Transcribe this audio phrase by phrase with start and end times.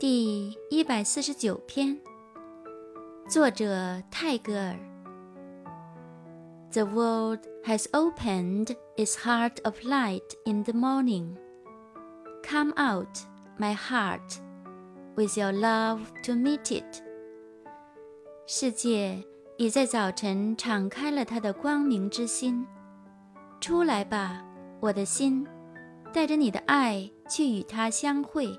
[0.00, 1.98] 第一百四十九篇
[3.28, 4.78] 作者泰戈尔
[6.70, 11.36] the world has opened its heart of light in the morning
[12.48, 13.08] come out
[13.58, 14.38] my heart
[15.16, 17.02] with your love to meet it
[18.46, 19.20] 世界
[19.56, 22.64] 已在早晨敞开了它的光明之心
[23.60, 24.44] 出来吧
[24.78, 25.44] 我的心
[26.12, 28.56] 带着你的爱去与它相会